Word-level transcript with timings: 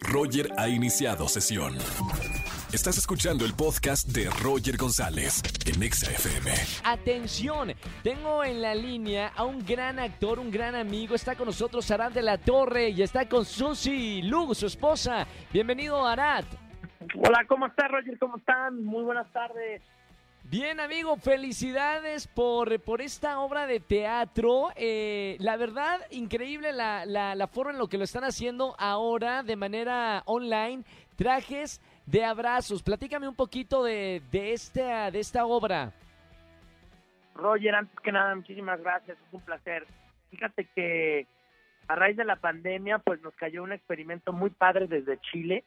Roger 0.00 0.48
ha 0.58 0.68
iniciado 0.68 1.28
sesión. 1.28 1.74
Estás 2.72 2.96
escuchando 2.96 3.44
el 3.44 3.54
podcast 3.54 4.08
de 4.08 4.30
Roger 4.42 4.76
González 4.76 5.42
en 5.66 5.82
Exa 5.82 6.10
FM. 6.10 6.50
Atención, 6.84 7.72
tengo 8.02 8.44
en 8.44 8.62
la 8.62 8.74
línea 8.74 9.28
a 9.36 9.44
un 9.44 9.64
gran 9.64 9.98
actor, 9.98 10.38
un 10.38 10.50
gran 10.50 10.74
amigo. 10.74 11.14
Está 11.14 11.36
con 11.36 11.46
nosotros 11.46 11.90
Arad 11.90 12.12
de 12.12 12.22
la 12.22 12.38
Torre 12.38 12.88
y 12.88 13.02
está 13.02 13.28
con 13.28 13.44
Susi 13.44 14.22
Lu, 14.22 14.54
su 14.54 14.66
esposa. 14.66 15.26
Bienvenido, 15.52 16.06
Arad. 16.06 16.44
Hola, 17.16 17.44
¿cómo 17.46 17.66
estás, 17.66 17.90
Roger? 17.90 18.18
¿Cómo 18.18 18.38
están? 18.38 18.82
Muy 18.82 19.04
buenas 19.04 19.30
tardes. 19.32 19.82
Bien, 20.52 20.80
amigo, 20.80 21.16
felicidades 21.16 22.28
por, 22.28 22.78
por 22.82 23.00
esta 23.00 23.40
obra 23.40 23.66
de 23.66 23.80
teatro. 23.80 24.68
Eh, 24.76 25.38
la 25.40 25.56
verdad, 25.56 25.98
increíble 26.10 26.74
la, 26.74 27.06
la, 27.06 27.34
la 27.34 27.46
forma 27.46 27.72
en 27.72 27.78
lo 27.78 27.86
que 27.86 27.96
lo 27.96 28.04
están 28.04 28.22
haciendo 28.24 28.74
ahora 28.78 29.42
de 29.42 29.56
manera 29.56 30.22
online. 30.26 30.84
Trajes 31.16 31.80
de 32.04 32.26
abrazos. 32.26 32.82
Platícame 32.82 33.28
un 33.28 33.34
poquito 33.34 33.82
de, 33.82 34.20
de, 34.30 34.52
esta, 34.52 35.10
de 35.10 35.20
esta 35.20 35.46
obra. 35.46 35.90
Roger, 37.34 37.74
antes 37.74 37.98
que 38.00 38.12
nada, 38.12 38.34
muchísimas 38.34 38.78
gracias. 38.82 39.16
Es 39.16 39.32
un 39.32 39.40
placer. 39.40 39.86
Fíjate 40.28 40.68
que 40.74 41.26
a 41.88 41.94
raíz 41.94 42.18
de 42.18 42.26
la 42.26 42.36
pandemia, 42.36 42.98
pues 42.98 43.22
nos 43.22 43.34
cayó 43.36 43.62
un 43.62 43.72
experimento 43.72 44.34
muy 44.34 44.50
padre 44.50 44.86
desde 44.86 45.18
Chile 45.32 45.64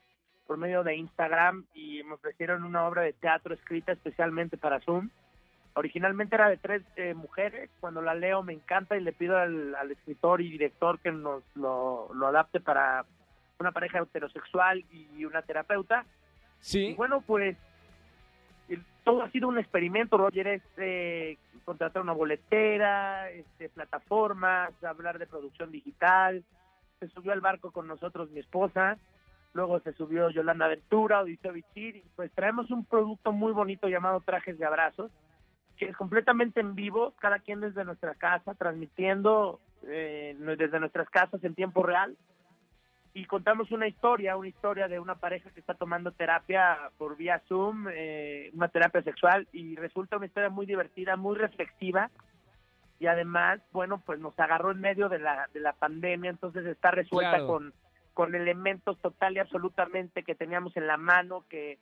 por 0.48 0.58
medio 0.58 0.84
de 0.84 0.96
Instagram 0.96 1.66
y 1.74 2.04
me 2.04 2.14
ofrecieron 2.14 2.64
una 2.64 2.88
obra 2.88 3.02
de 3.02 3.14
teatro 3.14 3.54
escrita 3.54 3.92
especialmente 3.92 4.58
para 4.58 4.80
Zoom. 4.82 5.10
Originalmente 5.74 6.36
era 6.36 6.50
de 6.50 6.58
tres 6.58 6.84
eh, 6.96 7.14
mujeres, 7.14 7.70
cuando 7.80 8.02
la 8.02 8.16
leo 8.16 8.44
me 8.44 8.54
encanta 8.54 8.96
y 8.96 9.02
le 9.02 9.12
pido 9.12 9.38
al, 9.38 9.76
al 9.76 9.92
escritor 9.92 10.42
y 10.42 10.50
director 10.50 11.00
que 11.00 11.12
nos 11.12 11.44
lo, 11.56 12.14
lo, 12.14 12.28
adapte 12.28 12.62
para 12.62 13.06
una 13.60 13.72
pareja 13.72 14.00
heterosexual 14.00 14.86
y 14.92 15.26
una 15.26 15.42
terapeuta. 15.42 16.06
Sí. 16.60 16.88
Y 16.88 16.94
bueno, 16.94 17.22
pues 17.22 17.58
todo 19.06 19.22
ha 19.22 19.30
sido 19.30 19.48
un 19.48 19.60
experimento, 19.60 20.18
Roger, 20.18 20.48
es 20.48 20.64
eh, 20.78 21.38
contratar 21.64 22.02
una 22.02 22.12
boletera, 22.14 23.30
este, 23.30 23.70
plataformas, 23.70 24.72
hablar 24.84 25.20
de 25.20 25.28
producción 25.28 25.72
digital. 25.72 26.44
Se 27.00 27.08
subió 27.10 27.32
al 27.32 27.40
barco 27.40 27.72
con 27.72 27.88
nosotros 27.88 28.32
mi 28.32 28.40
esposa 28.40 28.98
luego 29.56 29.80
se 29.80 29.94
subió 29.94 30.30
Yolanda 30.30 30.68
Ventura, 30.68 31.22
Odiseo 31.22 31.54
Bichir, 31.54 31.96
y 31.96 32.04
pues 32.16 32.30
traemos 32.34 32.70
un 32.72 32.84
producto 32.86 33.32
muy 33.32 33.54
bonito 33.54 33.88
llamado 33.88 34.20
Trajes 34.20 34.60
de 34.60 34.66
Abrazos, 34.66 35.12
que 35.78 35.86
es 35.86 35.96
completamente 35.96 36.60
en 36.60 36.76
vivo, 36.76 37.14
cada 37.20 37.40
quien 37.40 37.62
desde 37.62 37.86
nuestra 37.86 38.16
casa, 38.16 38.54
transmitiendo 38.54 39.62
eh, 39.88 40.36
desde 40.58 40.80
nuestras 40.80 41.10
casas 41.10 41.42
en 41.44 41.56
tiempo 41.56 41.84
real, 41.84 42.18
y 43.14 43.26
contamos 43.28 43.72
una 43.72 43.88
historia, 43.88 44.36
una 44.36 44.50
historia 44.50 44.90
de 44.90 45.00
una 45.00 45.16
pareja 45.16 45.50
que 45.52 45.62
está 45.62 45.74
tomando 45.74 46.12
terapia 46.12 46.78
por 46.98 47.16
vía 47.16 47.42
Zoom, 47.48 47.88
eh, 47.90 48.52
una 48.54 48.68
terapia 48.68 49.04
sexual, 49.04 49.48
y 49.54 49.78
resulta 49.78 50.18
una 50.18 50.26
historia 50.26 50.50
muy 50.50 50.66
divertida, 50.66 51.16
muy 51.16 51.38
reflexiva, 51.38 52.12
y 53.00 53.08
además, 53.08 53.62
bueno, 53.72 54.02
pues 54.06 54.20
nos 54.20 54.38
agarró 54.38 54.72
en 54.72 54.82
medio 54.82 55.08
de 55.08 55.20
la, 55.20 55.48
de 55.54 55.62
la 55.62 55.72
pandemia, 55.72 56.30
entonces 56.30 56.66
está 56.66 56.92
resuelta 56.92 57.38
Claro. 57.38 57.48
con 57.48 57.74
con 58.16 58.34
elementos 58.34 58.98
total 59.02 59.36
y 59.36 59.40
absolutamente 59.40 60.24
que 60.24 60.34
teníamos 60.34 60.76
en 60.76 60.88
la 60.88 60.98
mano, 60.98 61.44
que, 61.50 61.78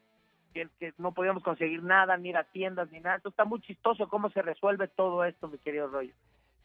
que, 0.53 0.67
que 0.79 0.91
no 0.97 1.13
podíamos 1.13 1.43
conseguir 1.43 1.81
nada, 1.83 2.17
ni 2.17 2.29
ir 2.29 2.37
a 2.37 2.43
tiendas, 2.43 2.91
ni 2.91 2.99
nada. 2.99 3.15
Entonces 3.15 3.33
está 3.35 3.45
muy 3.45 3.61
chistoso 3.61 4.09
cómo 4.09 4.29
se 4.31 4.41
resuelve 4.41 4.89
todo 4.89 5.23
esto, 5.23 5.47
mi 5.47 5.57
querido 5.59 5.87
Roger. 5.87 6.13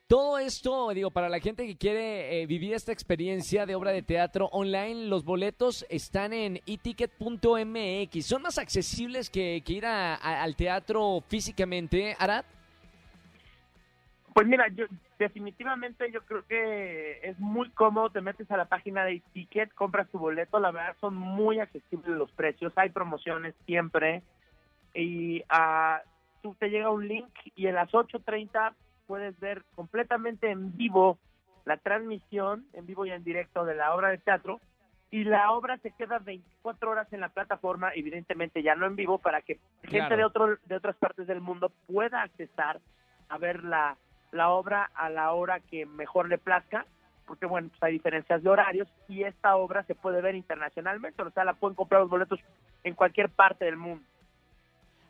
Todo 0.09 0.39
esto, 0.39 0.89
digo, 0.95 1.11
para 1.11 1.29
la 1.29 1.39
gente 1.39 1.67
que 1.67 1.77
quiere 1.77 2.41
eh, 2.41 2.47
vivir 2.47 2.73
esta 2.73 2.93
experiencia 2.93 3.67
de 3.67 3.75
obra 3.75 3.91
de 3.91 4.01
teatro 4.03 4.47
online, 4.53 5.05
los 5.07 5.23
boletos 5.23 5.85
están 5.91 6.33
en 6.33 6.61
eticket.mx. 6.67 8.25
¿Son 8.27 8.41
más 8.41 8.57
accesibles 8.57 9.29
que, 9.29 9.63
que 9.67 9.73
ir 9.75 9.85
a- 9.85 10.15
a- 10.15 10.43
al 10.43 10.57
teatro 10.57 11.23
físicamente, 11.29 12.17
Arad? 12.19 12.47
Pues 14.33 14.47
mira, 14.47 14.67
yo 14.75 14.87
definitivamente 15.19 16.11
yo 16.13 16.25
creo 16.25 16.47
que 16.47 17.21
es 17.23 17.39
muy 17.39 17.71
cómodo, 17.71 18.11
te 18.11 18.21
metes 18.21 18.51
a 18.51 18.57
la 18.57 18.67
página 18.67 19.05
de 19.05 19.23
Ticket, 19.33 19.75
compras 19.75 20.09
tu 20.11 20.19
boleto, 20.19 20.61
la 20.61 20.71
verdad 20.71 20.97
son 21.01 21.17
muy 21.17 21.59
accesibles 21.59 22.17
los 22.17 22.31
precios, 22.33 22.73
hay 22.77 22.91
promociones 22.91 23.55
siempre. 23.67 24.23
Y 24.95 25.43
ah, 25.49 26.01
tú 26.43 26.55
te 26.55 26.71
llega 26.71 26.91
un 26.91 27.07
link 27.07 27.31
y 27.57 27.67
en 27.67 27.75
las 27.75 27.91
8.30 27.91 28.75
puedes 29.07 29.39
ver 29.41 29.65
completamente 29.75 30.51
en 30.51 30.77
vivo 30.77 31.19
la 31.65 31.77
transmisión, 31.77 32.65
en 32.73 32.87
vivo 32.87 33.05
y 33.05 33.11
en 33.11 33.25
directo 33.25 33.65
de 33.65 33.75
la 33.75 33.95
obra 33.95 34.09
de 34.09 34.19
teatro. 34.19 34.61
Y 35.11 35.25
la 35.25 35.53
obra 35.53 35.79
se 35.79 35.91
queda 35.93 36.19
24 36.19 36.91
horas 36.91 37.13
en 37.13 37.21
la 37.21 37.31
plataforma, 37.31 37.93
evidentemente 37.95 38.63
ya 38.63 38.75
no 38.75 38.87
en 38.87 38.95
vivo, 38.95 39.19
para 39.19 39.41
que 39.41 39.59
gente 39.83 40.17
de, 40.17 40.25
otro, 40.25 40.59
de 40.67 40.77
otras 40.77 40.97
partes 40.97 41.27
del 41.27 41.41
mundo 41.41 41.73
pueda 41.87 42.23
accesar 42.23 42.79
a 43.31 43.39
ver 43.39 43.65
la, 43.65 43.97
la 44.33 44.51
obra 44.51 44.91
a 44.95 45.09
la 45.11 45.33
hora 45.33 45.61
que 45.61 45.87
mejor 45.87 46.29
le 46.29 46.39
plazca, 46.39 46.87
porque 47.27 47.47
bueno, 47.47 47.69
pues 47.69 47.83
hay 47.83 47.93
diferencias 47.93 48.43
de 48.43 48.49
horarios 48.49 48.89
y 49.09 49.23
esta 49.23 49.57
obra 49.57 49.83
se 49.85 49.95
puede 49.95 50.21
ver 50.23 50.35
internacionalmente, 50.35 51.23
o 51.23 51.31
sea, 51.31 51.45
la 51.45 51.55
pueden 51.55 51.75
comprar 51.75 52.01
los 52.03 52.11
boletos 52.11 52.41
en 52.85 52.95
cualquier 52.95 53.29
parte 53.29 53.65
del 53.65 53.77
mundo. 53.77 54.05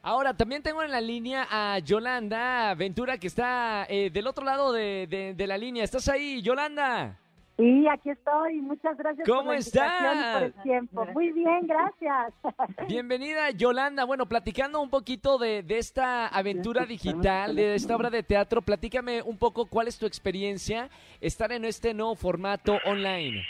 Ahora, 0.02 0.32
también 0.34 0.62
tengo 0.62 0.82
en 0.82 0.92
la 0.92 1.00
línea 1.00 1.46
a 1.50 1.78
Yolanda 1.80 2.72
Ventura, 2.74 3.18
que 3.18 3.26
está 3.26 3.84
eh, 3.88 4.10
del 4.10 4.26
otro 4.28 4.44
lado 4.44 4.72
de, 4.72 5.06
de- 5.08 5.34
de 5.34 5.46
la 5.46 5.58
línea. 5.58 5.82
¿Estás 5.84 6.08
ahí, 6.08 6.40
Yolanda? 6.40 7.16
Sí, 7.58 7.88
aquí 7.88 8.10
estoy. 8.10 8.60
Muchas 8.60 8.96
gracias 8.96 9.26
¿Cómo 9.28 9.46
por 9.46 9.54
la 9.54 9.58
y 9.58 10.32
por 10.32 10.42
el 10.42 10.48
estás? 10.48 10.62
tiempo. 10.62 11.06
Muy 11.06 11.32
bien, 11.32 11.66
gracias. 11.66 12.32
Bienvenida, 12.88 13.50
Yolanda. 13.50 14.04
Bueno, 14.04 14.26
platicando 14.26 14.80
un 14.80 14.90
poquito 14.90 15.38
de, 15.38 15.64
de 15.64 15.78
esta 15.78 16.28
aventura 16.28 16.86
digital, 16.86 17.56
de 17.56 17.74
esta 17.74 17.96
obra 17.96 18.10
de 18.10 18.22
teatro, 18.22 18.62
platícame 18.62 19.22
un 19.22 19.38
poco 19.38 19.66
cuál 19.66 19.88
es 19.88 19.98
tu 19.98 20.06
experiencia 20.06 20.88
estar 21.20 21.50
en 21.50 21.64
este 21.64 21.94
nuevo 21.94 22.14
formato 22.14 22.78
online. 22.86 23.42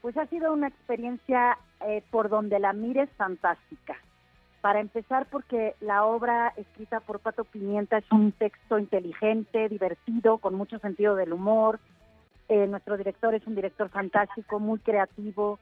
Pues 0.00 0.16
ha 0.16 0.24
sido 0.28 0.50
una 0.50 0.68
experiencia 0.68 1.58
eh, 1.86 2.02
por 2.10 2.30
donde 2.30 2.58
la 2.60 2.72
mires 2.72 3.10
fantástica. 3.18 3.94
Para 4.62 4.80
empezar, 4.80 5.26
porque 5.26 5.74
la 5.80 6.06
obra 6.06 6.54
escrita 6.56 7.00
por 7.00 7.20
Pato 7.20 7.44
Pimienta 7.44 7.98
es 7.98 8.10
un 8.10 8.32
texto 8.32 8.78
inteligente, 8.78 9.68
divertido, 9.68 10.38
con 10.38 10.54
mucho 10.54 10.78
sentido 10.78 11.14
del 11.14 11.34
humor. 11.34 11.78
Eh, 12.48 12.66
nuestro 12.66 12.96
director 12.96 13.34
es 13.34 13.46
un 13.46 13.54
director 13.54 13.88
fantástico, 13.88 14.58
muy 14.58 14.78
creativo. 14.80 15.58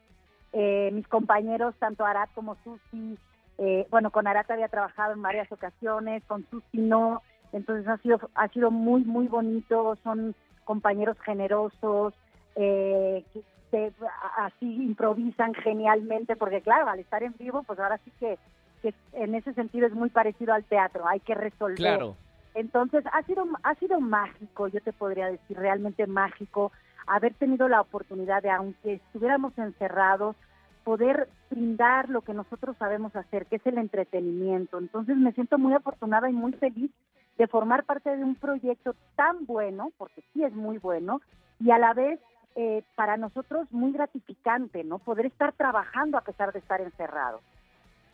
Eh, 0.53 0.91
mis 0.93 1.07
compañeros, 1.07 1.75
tanto 1.79 2.05
Arat 2.05 2.31
como 2.35 2.57
Susi, 2.65 3.19
eh, 3.59 3.87
bueno, 3.91 4.11
con 4.11 4.27
Arat 4.27 4.51
había 4.51 4.69
trabajado 4.69 5.13
en 5.13 5.23
varias 5.23 5.51
ocasiones, 5.53 6.25
con 6.27 6.47
Susi 6.51 6.79
no. 6.79 7.23
Entonces 7.53 7.87
ha 7.89 7.99
sido, 7.99 8.19
ha 8.35 8.49
sido 8.49 8.71
muy, 8.71 9.05
muy 9.05 9.27
bonito. 9.29 9.97
Son 10.03 10.35
compañeros 10.65 11.17
generosos, 11.21 12.15
eh, 12.57 13.25
que 13.33 13.93
así 14.37 14.67
improvisan 14.67 15.55
genialmente, 15.55 16.37
porque 16.37 16.61
claro, 16.61 16.89
al 16.89 16.99
estar 16.99 17.23
en 17.23 17.35
vivo, 17.39 17.63
pues 17.63 17.79
ahora 17.79 17.99
sí 18.05 18.11
que, 18.19 18.39
que 18.83 18.95
en 19.13 19.35
ese 19.35 19.53
sentido 19.55 19.87
es 19.87 19.93
muy 19.93 20.11
parecido 20.11 20.55
al 20.55 20.65
teatro, 20.65 21.07
hay 21.07 21.21
que 21.21 21.35
resolver. 21.35 21.77
Claro. 21.77 22.17
Entonces 22.55 23.05
ha 23.13 23.23
sido 23.23 23.45
ha 23.63 23.75
sido 23.77 24.01
mágico, 24.01 24.69
yo 24.69 24.81
te 24.81 24.93
podría 24.93 25.27
decir 25.27 25.57
realmente 25.57 26.07
mágico 26.07 26.73
haber 27.07 27.35
tenido 27.35 27.69
la 27.69 27.81
oportunidad 27.81 28.43
de 28.43 28.51
aunque 28.51 28.95
estuviéramos 28.95 29.57
encerrados 29.59 30.37
poder 30.85 31.29
brindar 31.51 32.09
lo 32.09 32.23
que 32.23 32.35
nosotros 32.35 32.77
sabemos 32.79 33.15
hacer, 33.15 33.47
que 33.47 33.57
es 33.57 33.67
el 33.67 33.79
entretenimiento. 33.79 34.79
Entonces 34.79 35.17
me 35.17 35.33
siento 35.33 35.59
muy 35.59 35.75
afortunada 35.75 36.31
y 36.31 36.33
muy 36.33 36.53
feliz 36.55 36.91
de 37.39 37.47
formar 37.47 37.85
parte 37.85 38.17
de 38.17 38.25
un 38.25 38.35
proyecto 38.35 38.95
tan 39.17 39.47
bueno, 39.47 39.93
porque 39.99 40.23
sí 40.33 40.45
es 40.45 40.55
muy 40.55 40.79
bueno, 40.79 41.21
y 41.59 41.71
a 41.71 41.79
la 41.79 41.95
vez 41.95 42.21
eh, 42.57 42.83
para 42.95 43.17
nosotros 43.17 43.71
muy 43.71 43.93
gratificante, 43.93 44.85
¿no? 44.85 44.99
Poder 44.99 45.27
estar 45.27 45.53
trabajando 45.53 46.19
a 46.19 46.23
pesar 46.23 46.53
de 46.53 46.59
estar 46.59 46.81
encerrados. 46.81 47.41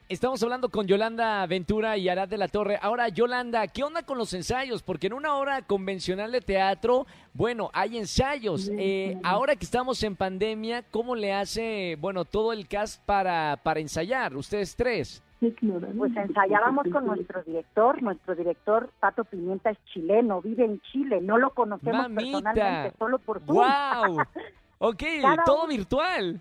Estamos 0.09 0.41
hablando 0.45 0.69
con 0.69 0.87
Yolanda 0.87 1.45
Ventura 1.47 1.97
y 1.97 2.09
Arad 2.09 2.29
de 2.29 2.39
la 2.39 2.47
Torre. 2.47 2.79
Ahora, 2.81 3.09
Yolanda, 3.09 3.67
¿qué 3.67 3.83
onda 3.83 4.05
con 4.05 4.17
los 4.19 4.33
ensayos? 4.35 4.81
Porque 4.85 5.09
en 5.09 5.15
una 5.15 5.35
hora 5.35 5.63
convencional 5.63 6.31
de 6.31 6.41
teatro, 6.41 7.07
bueno, 7.35 7.71
hay 7.73 7.99
ensayos. 7.99 8.71
Eh, 8.73 9.19
ahora 9.25 9.57
que 9.57 9.65
estamos 9.65 10.01
en 10.05 10.15
pandemia, 10.15 10.85
¿cómo 10.93 11.17
le 11.17 11.33
hace, 11.33 11.97
bueno, 12.01 12.25
todo 12.25 12.53
el 12.53 12.69
cast 12.69 13.03
para, 13.05 13.59
para 13.65 13.81
ensayar? 13.81 14.37
Ustedes 14.37 14.77
tres. 14.77 15.25
Pues 15.41 16.17
ensayábamos 16.17 16.87
con 16.93 17.05
nuestro 17.07 17.43
director, 17.43 18.01
nuestro 18.01 18.37
director 18.37 18.89
Pato 19.01 19.25
Pimienta 19.25 19.71
es 19.71 19.79
chileno, 19.93 20.41
vive 20.41 20.65
en 20.65 20.81
Chile, 20.93 21.21
no 21.21 21.37
lo 21.37 21.51
conocemos 21.51 22.09
Mamita. 22.09 22.39
personalmente, 22.43 22.97
solo 22.97 23.19
por 23.19 23.41
Zoom. 23.45 23.57
¡Wow! 23.57 24.19
Ok, 24.79 25.03
Cada 25.23 25.43
todo 25.45 25.67
virtual. 25.67 26.39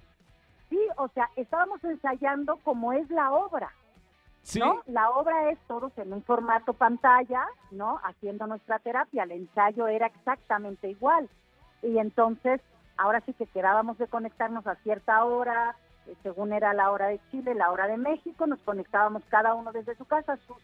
Sí, 0.69 0.79
o 0.97 1.07
sea, 1.09 1.29
estábamos 1.35 1.83
ensayando 1.83 2.57
como 2.57 2.93
es 2.93 3.09
la 3.09 3.31
obra, 3.31 3.71
Sí. 4.41 4.59
¿no? 4.59 4.81
La 4.85 5.09
obra 5.09 5.49
es 5.49 5.59
todos 5.67 5.97
en 5.97 6.13
un 6.13 6.23
formato 6.23 6.73
pantalla, 6.73 7.45
¿no? 7.71 7.99
Haciendo 8.03 8.45
nuestra 8.47 8.79
terapia, 8.79 9.23
el 9.23 9.31
ensayo 9.31 9.87
era 9.87 10.07
exactamente 10.07 10.89
igual. 10.89 11.27
Y 11.81 11.97
entonces, 11.97 12.61
ahora 12.97 13.21
sí 13.21 13.33
que 13.33 13.47
quedábamos 13.47 13.97
de 13.97 14.07
conectarnos 14.07 14.67
a 14.67 14.75
cierta 14.75 15.23
hora, 15.23 15.75
eh, 16.05 16.15
según 16.21 16.53
era 16.53 16.73
la 16.73 16.91
hora 16.91 17.07
de 17.07 17.19
Chile, 17.31 17.55
la 17.55 17.71
hora 17.71 17.87
de 17.87 17.97
México, 17.97 18.45
nos 18.45 18.59
conectábamos 18.59 19.23
cada 19.29 19.55
uno 19.55 19.71
desde 19.71 19.95
su 19.95 20.05
casa, 20.05 20.37
Susi 20.47 20.63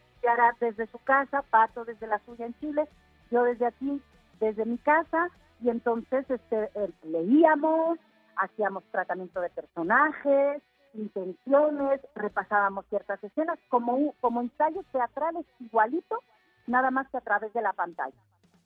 desde 0.59 0.87
su 0.87 0.99
casa, 0.99 1.41
Pato 1.49 1.83
desde 1.85 2.07
la 2.07 2.19
suya 2.19 2.45
en 2.45 2.53
Chile, 2.59 2.87
yo 3.31 3.43
desde 3.43 3.65
aquí, 3.65 4.01
desde 4.39 4.65
mi 4.65 4.77
casa, 4.77 5.29
y 5.61 5.69
entonces 5.69 6.29
este, 6.29 6.69
eh, 6.75 6.89
leíamos, 7.03 7.97
hacíamos 8.37 8.83
tratamiento 8.91 9.39
de 9.41 9.49
personajes, 9.49 10.61
intenciones, 10.93 12.01
repasábamos 12.15 12.85
ciertas 12.87 13.23
escenas, 13.23 13.59
como, 13.69 14.13
como 14.19 14.41
ensayos 14.41 14.85
teatrales 14.91 15.45
igualito, 15.59 16.19
nada 16.67 16.91
más 16.91 17.07
que 17.09 17.17
a 17.17 17.21
través 17.21 17.53
de 17.53 17.61
la 17.61 17.73
pantalla 17.73 18.15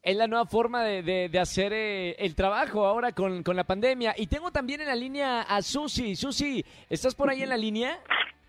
es 0.06 0.16
la 0.16 0.28
nueva 0.28 0.46
forma 0.46 0.84
de, 0.84 1.02
de, 1.30 1.40
hacer 1.40 1.74
eh, 1.74 2.12
el 2.20 2.36
trabajo 2.36 2.86
ahora 2.86 3.12
con, 3.12 3.42
con, 3.42 3.56
la 3.56 3.64
pandemia. 3.64 4.14
Y 4.16 4.28
tengo 4.28 4.52
también 4.52 4.82
en 4.82 4.88
la 4.88 4.96
línea 4.96 5.42
a 5.42 5.64
Susi. 5.64 6.16
Susi, 6.16 6.64
¿estás 6.92 7.16
por 7.16 7.32
ahí 7.32 7.42
en 7.42 7.50
la 7.50 7.58
línea? 7.58 7.98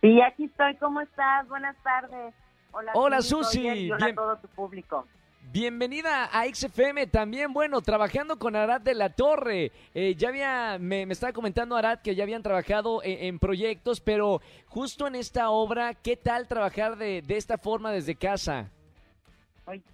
Sí, 0.02 0.20
aquí 0.20 0.44
estoy. 0.44 0.76
¿Cómo 0.76 1.00
estás? 1.00 1.48
Buenas 1.48 1.74
tardes. 1.82 2.34
Hola, 2.72 2.92
Hola 2.94 3.22
Susi. 3.22 3.90
Hola 3.90 4.06
a 4.06 4.14
todo 4.14 4.36
tu 4.36 4.48
público. 4.48 5.06
Bienvenida 5.52 6.28
a 6.32 6.44
XFM 6.44 7.06
también, 7.06 7.52
bueno, 7.52 7.80
trabajando 7.80 8.38
con 8.38 8.56
Arad 8.56 8.80
de 8.80 8.94
la 8.94 9.10
Torre. 9.10 9.70
Eh, 9.94 10.14
ya 10.16 10.28
había, 10.28 10.76
me, 10.78 11.06
me, 11.06 11.12
estaba 11.12 11.32
comentando 11.32 11.76
Arad 11.76 12.00
que 12.00 12.14
ya 12.14 12.24
habían 12.24 12.42
trabajado 12.42 13.02
en, 13.02 13.26
en, 13.26 13.38
proyectos, 13.38 14.00
pero 14.00 14.40
justo 14.66 15.06
en 15.06 15.14
esta 15.14 15.50
obra, 15.50 15.94
¿qué 15.94 16.16
tal 16.16 16.48
trabajar 16.48 16.96
de, 16.96 17.22
de 17.22 17.36
esta 17.36 17.58
forma 17.58 17.92
desde 17.92 18.16
casa? 18.16 18.70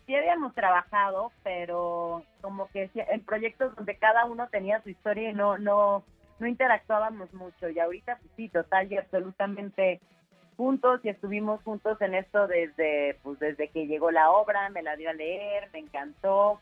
sí 0.07 0.15
habíamos 0.15 0.55
trabajado, 0.55 1.33
pero 1.43 2.23
como 2.41 2.69
que 2.69 2.91
en 2.95 3.25
proyectos 3.25 3.75
donde 3.77 3.97
cada 3.97 4.27
uno 4.27 4.49
tenía 4.49 4.83
su 4.83 4.91
historia 4.91 5.31
y 5.31 5.35
no, 5.35 5.59
no, 5.59 6.05
no 6.39 6.47
interactuábamos 6.47 7.33
mucho. 7.33 7.69
Y 7.69 7.79
ahorita 7.79 8.17
pues 8.17 8.33
sí, 8.37 8.49
total 8.49 8.93
y 8.93 8.99
absolutamente 8.99 10.01
juntos 10.57 11.01
y 11.05 11.09
estuvimos 11.09 11.63
juntos 11.63 12.01
en 12.01 12.15
esto 12.15 12.47
desde, 12.47 13.19
pues 13.23 13.39
desde 13.39 13.69
que 13.69 13.87
llegó 13.87 14.11
la 14.11 14.31
obra, 14.31 14.69
me 14.71 14.83
la 14.83 14.97
dio 14.97 15.11
a 15.11 15.15
leer, 15.15 15.69
me 15.73 15.81
encantó. 15.81 16.61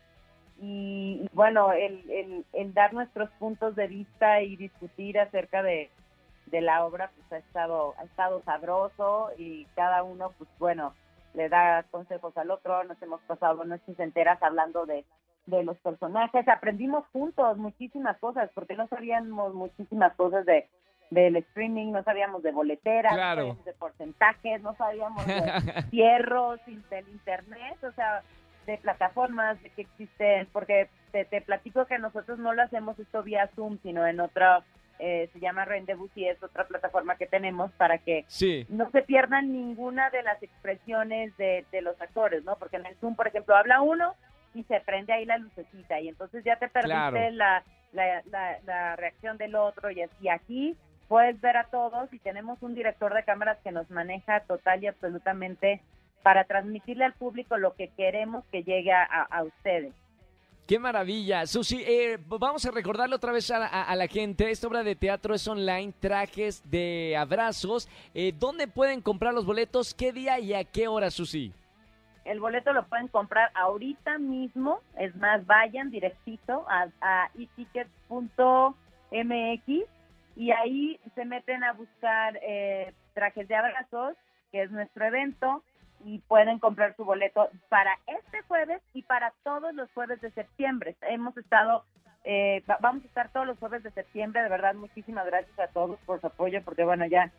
Y, 0.61 1.29
bueno, 1.33 1.73
el, 1.73 2.09
el, 2.11 2.45
el, 2.53 2.75
dar 2.75 2.93
nuestros 2.93 3.31
puntos 3.39 3.75
de 3.77 3.87
vista 3.87 4.43
y 4.43 4.57
discutir 4.57 5.19
acerca 5.19 5.63
de, 5.63 5.91
de 6.47 6.61
la 6.61 6.85
obra, 6.85 7.11
pues 7.17 7.33
ha 7.33 7.39
estado, 7.39 7.95
ha 7.99 8.05
estado 8.05 8.43
sabroso 8.43 9.31
y 9.39 9.65
cada 9.75 10.03
uno, 10.03 10.33
pues 10.37 10.51
bueno, 10.59 10.95
le 11.35 11.49
da 11.49 11.85
consejos 11.91 12.37
al 12.37 12.51
otro, 12.51 12.85
nos 12.85 13.01
hemos 13.03 13.21
pasado 13.23 13.65
noches 13.65 13.99
enteras 13.99 14.43
hablando 14.43 14.85
de, 14.85 15.05
de 15.47 15.63
los 15.63 15.79
personajes, 15.79 16.47
aprendimos 16.49 17.05
juntos 17.13 17.57
muchísimas 17.57 18.19
cosas, 18.19 18.51
porque 18.55 18.75
no 18.75 18.87
sabíamos 18.89 19.55
muchísimas 19.55 20.15
cosas 20.15 20.45
de 20.47 20.69
del 21.11 21.37
streaming, 21.37 21.93
no 21.93 22.03
sabíamos 22.05 22.43
de 22.43 22.53
boleteras, 22.53 23.37
de 23.65 23.73
porcentajes, 23.75 24.63
no 24.63 24.75
sabíamos 24.77 25.27
de 25.27 25.35
cierros, 25.91 26.61
del 26.67 27.09
internet, 27.09 27.83
o 27.83 27.93
sea, 27.93 28.23
de 28.67 28.79
plataformas, 28.79 29.61
de 29.63 29.71
que 29.71 29.83
existen, 29.83 30.49
porque 30.53 30.89
te, 31.13 31.25
te 31.25 31.41
platico 31.41 31.87
que 31.87 31.99
nosotros 31.99 32.39
no 32.39 32.53
lo 32.53 32.63
hacemos 32.63 32.99
esto 32.99 33.23
vía 33.23 33.51
Zoom, 33.55 33.79
sino 33.83 34.07
en 34.07 34.21
otra 34.21 34.63
eh, 35.03 35.31
se 35.33 35.41
llama 35.41 35.65
Rendezvous 35.65 36.11
y 36.15 36.27
es 36.27 36.43
otra 36.43 36.67
plataforma 36.67 37.17
que 37.17 37.27
tenemos 37.27 37.73
para 37.73 37.97
que 37.97 38.27
no 38.69 38.91
se 38.91 39.01
pierdan 39.01 39.51
ninguna 39.51 40.11
de 40.11 40.23
las 40.23 40.43
expresiones 40.43 41.35
de, 41.39 41.65
los 41.81 41.99
actores, 42.03 42.45
¿no? 42.45 42.57
Porque 42.57 42.77
en 42.77 42.85
el 42.85 42.95
Zoom, 42.97 43.17
por 43.17 43.27
ejemplo, 43.27 43.57
habla 43.57 43.81
uno 43.81 44.15
y 44.55 44.63
se 44.65 44.79
prende 44.81 45.15
ahí 45.15 45.25
la 45.25 45.39
lucecita 45.39 45.99
y 46.01 46.09
entonces 46.09 46.45
ya 46.45 46.57
te 46.57 46.69
perdiste 46.69 47.31
la, 47.31 47.65
la, 47.93 48.97
reacción 48.97 49.39
del 49.39 49.55
otro 49.55 49.91
y 49.91 50.03
así 50.03 50.29
aquí 50.29 50.77
puedes 51.11 51.41
ver 51.41 51.57
a 51.57 51.65
todos 51.65 52.11
y 52.15 52.21
tenemos 52.21 52.63
un 52.63 52.75
director 52.75 53.13
de 53.13 53.25
cámaras 53.25 53.59
que 53.65 53.73
nos 53.73 53.91
maneja 53.91 54.41
total 54.45 54.83
y 54.83 54.87
absolutamente 54.87 55.83
para 56.23 56.45
transmitirle 56.45 57.05
al 57.05 57.15
público 57.15 57.57
lo 57.57 57.75
que 57.75 57.89
queremos 57.89 58.45
que 58.53 58.63
llegue 58.63 58.93
a 58.93 59.43
ustedes. 59.43 59.93
Qué 60.71 60.79
maravilla. 60.79 61.47
Susi, 61.49 61.83
eh, 61.85 62.17
vamos 62.29 62.65
a 62.65 62.71
recordarle 62.71 63.17
otra 63.17 63.33
vez 63.33 63.51
a, 63.51 63.93
la 63.97 64.07
gente. 64.07 64.53
Esta 64.53 64.69
obra 64.69 64.85
de 64.85 64.95
teatro 64.95 65.35
es 65.35 65.49
online, 65.49 65.93
trajes 65.99 66.63
de 66.71 67.17
abrazos. 67.19 67.89
Eh, 68.15 68.33
¿Dónde 68.39 68.69
pueden 68.69 69.01
comprar 69.03 69.35
los 69.35 69.45
boletos? 69.45 69.93
¿Qué 69.95 70.13
día 70.13 70.39
y 70.39 70.55
a 70.55 70.63
qué 70.63 70.87
hora, 70.87 71.11
Susi? 71.11 71.53
El 72.25 72.39
boleto 72.39 72.73
lo 72.73 72.85
pueden 72.85 73.09
comprar 73.09 73.51
ahorita 73.55 74.19
mismo. 74.19 74.81
Es 74.97 75.17
más, 75.17 75.45
vayan 75.45 75.91
directito 75.91 76.65
a, 76.69 76.87
a 77.01 77.31
eticket.mx 77.37 77.91
y 80.37 80.53
ahí 80.53 80.99
se 81.15 81.25
meten 81.25 81.65
a 81.65 81.73
buscar 81.73 82.39
eh, 82.43 82.93
trajes 83.15 83.49
de 83.49 83.57
abrazos, 83.57 84.17
que 84.53 84.63
es 84.63 84.71
nuestro 84.71 85.05
evento 85.05 85.63
y 86.05 86.19
pueden 86.21 86.59
comprar 86.59 86.97
su 86.97 87.05
boleto 87.05 87.51
para 87.69 87.99
este 88.07 88.43
jueves 88.43 88.81
y 88.95 89.03
para 89.03 89.33
todos 89.43 89.75
los 89.75 89.91
jueves 89.93 90.21
de 90.21 90.31
septiembre. 90.31 90.97
Hemos 91.03 91.37
estado, 91.37 91.85
eh, 92.25 92.63
vamos 92.81 93.05
a 93.05 93.07
estar 93.07 93.31
todos 93.33 93.47
los 93.47 93.59
jueves 93.59 93.83
de 93.83 93.91
septiembre, 93.91 94.43
de 94.43 94.49
verdad, 94.49 94.75
muchísimas 94.75 95.27
gracias 95.27 95.59
a 95.59 95.69
todos 95.69 95.99
por 96.07 96.21
su 96.21 96.29
apoyo, 96.29 96.63
porque 96.65 96.85
bueno, 96.85 97.07
ya, 97.07 97.31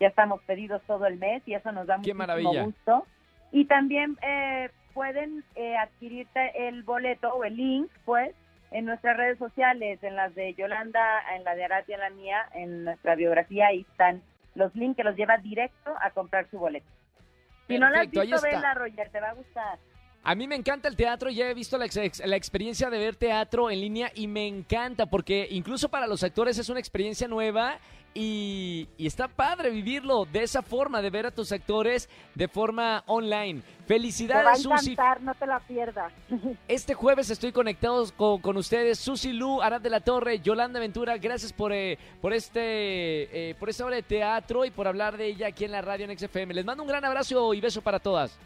ya 0.00 0.08
estamos 0.08 0.40
pedidos 0.42 0.82
todo 0.86 1.06
el 1.06 1.18
mes 1.18 1.42
y 1.46 1.54
eso 1.54 1.72
nos 1.72 1.86
da 1.86 1.98
muchísimo 1.98 2.64
gusto. 2.64 3.06
Y 3.50 3.66
también 3.66 4.16
eh, 4.22 4.70
pueden 4.94 5.44
eh, 5.54 5.76
adquirirte 5.76 6.68
el 6.68 6.82
boleto 6.82 7.34
o 7.34 7.44
el 7.44 7.56
link, 7.56 7.90
pues, 8.04 8.34
en 8.74 8.86
nuestras 8.86 9.16
redes 9.16 9.38
sociales, 9.38 10.02
en 10.02 10.16
las 10.16 10.34
de 10.34 10.52
Yolanda, 10.54 11.22
en 11.36 11.44
la 11.44 11.54
de 11.54 11.64
Arati, 11.64 11.92
en 11.92 12.00
la 12.00 12.10
mía, 12.10 12.44
en 12.54 12.82
nuestra 12.82 13.14
biografía, 13.14 13.68
ahí 13.68 13.86
están 13.88 14.20
los 14.56 14.74
links 14.74 14.96
que 14.96 15.04
los 15.04 15.14
lleva 15.14 15.38
directo 15.38 15.94
a 16.00 16.10
comprar 16.10 16.50
su 16.50 16.58
boleto. 16.58 16.90
Si 17.68 17.78
no 17.78 17.88
la 17.88 18.00
has 18.00 18.10
visto, 18.10 18.42
vela, 18.42 18.74
Roger, 18.74 19.10
te 19.10 19.20
va 19.20 19.30
a 19.30 19.34
gustar. 19.34 19.78
A 20.26 20.34
mí 20.34 20.48
me 20.48 20.56
encanta 20.56 20.88
el 20.88 20.96
teatro, 20.96 21.28
ya 21.28 21.50
he 21.50 21.54
visto 21.54 21.76
la, 21.76 21.86
la, 22.24 22.36
experiencia 22.36 22.88
de 22.88 22.98
ver 22.98 23.14
teatro 23.14 23.70
en 23.70 23.78
línea 23.78 24.10
y 24.14 24.26
me 24.26 24.46
encanta 24.46 25.04
porque 25.04 25.46
incluso 25.50 25.90
para 25.90 26.06
los 26.06 26.22
actores 26.22 26.56
es 26.56 26.70
una 26.70 26.80
experiencia 26.80 27.28
nueva 27.28 27.78
y, 28.14 28.88
está 28.98 29.28
padre 29.28 29.70
vivirlo 29.70 30.24
de 30.24 30.44
esa 30.44 30.62
forma, 30.62 31.02
de 31.02 31.10
ver 31.10 31.26
a 31.26 31.30
tus 31.30 31.52
actores 31.52 32.08
de 32.34 32.48
forma 32.48 33.02
online. 33.06 33.62
Felicidades, 33.86 34.62
te 34.62 34.68
va 34.68 34.76
a 34.76 34.80
encantar, 34.80 35.20
no 35.20 35.34
te 35.34 35.46
la 35.46 35.60
pierdas. 35.60 36.12
Este 36.68 36.94
jueves 36.94 37.28
estoy 37.28 37.52
conectado 37.52 38.06
con, 38.16 38.56
ustedes, 38.56 38.98
Susi 38.98 39.32
Lu, 39.32 39.60
Arad 39.60 39.82
de 39.82 39.90
la 39.90 40.00
Torre, 40.00 40.40
Yolanda 40.40 40.80
Ventura. 40.80 41.18
Gracias 41.18 41.52
por, 41.52 41.72
eh, 41.72 41.98
por, 42.22 42.32
este, 42.32 43.50
eh, 43.50 43.54
por 43.56 43.68
esta 43.68 43.84
obra 43.84 43.96
de 43.96 44.02
teatro 44.02 44.64
y 44.64 44.70
por 44.70 44.88
hablar 44.88 45.18
de 45.18 45.26
ella 45.26 45.48
aquí 45.48 45.64
en 45.64 45.72
la 45.72 45.82
radio 45.82 46.06
en 46.08 46.18
XFM. 46.18 46.54
Les 46.54 46.64
mando 46.64 46.82
un 46.82 46.88
gran 46.88 47.04
abrazo 47.04 47.52
y 47.52 47.60
beso 47.60 47.82
para 47.82 47.98
todas. 47.98 48.38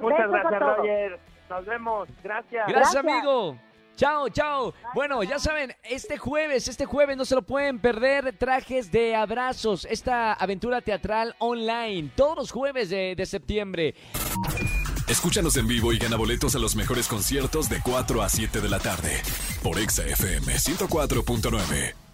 Muchas 0.00 0.28
gracias, 0.28 0.60
Roger. 0.60 1.20
Nos 1.48 1.66
vemos. 1.66 2.08
Gracias. 2.22 2.66
Gracias, 2.68 2.96
amigo. 2.96 3.56
Chao, 3.96 4.28
chao. 4.28 4.74
Bueno, 4.94 5.22
ya 5.22 5.38
saben, 5.38 5.74
este 5.82 6.18
jueves, 6.18 6.68
este 6.68 6.84
jueves 6.84 7.16
no 7.16 7.24
se 7.24 7.34
lo 7.34 7.42
pueden 7.42 7.78
perder. 7.78 8.36
Trajes 8.36 8.92
de 8.92 9.16
abrazos, 9.16 9.86
esta 9.86 10.34
aventura 10.34 10.82
teatral 10.82 11.34
online, 11.38 12.10
todos 12.14 12.36
los 12.36 12.52
jueves 12.52 12.90
de, 12.90 13.14
de 13.16 13.26
septiembre. 13.26 13.94
Escúchanos 15.08 15.56
en 15.56 15.66
vivo 15.66 15.92
y 15.92 15.98
gana 15.98 16.16
boletos 16.16 16.54
a 16.56 16.58
los 16.58 16.76
mejores 16.76 17.08
conciertos 17.08 17.68
de 17.68 17.80
4 17.80 18.22
a 18.22 18.28
7 18.28 18.60
de 18.60 18.68
la 18.68 18.80
tarde 18.80 19.22
por 19.62 19.78
Exa 19.78 20.04
FM 20.04 20.52
104.9. 20.52 22.05